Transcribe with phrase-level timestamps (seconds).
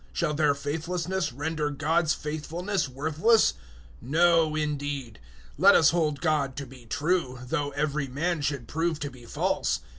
[0.13, 3.53] Shall their faithlessness render God's faithfulness worthless?
[4.03, 5.19] 003:004 No, indeed;
[5.59, 9.81] let us hold God to be true, though every man should prove to be false.